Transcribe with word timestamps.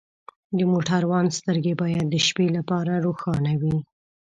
د 0.57 0.59
موټروان 0.71 1.25
سترګې 1.37 1.73
باید 1.81 2.05
د 2.09 2.15
شپې 2.27 2.47
لپاره 2.57 2.93
روښانه 3.05 3.53
وي. 3.61 3.77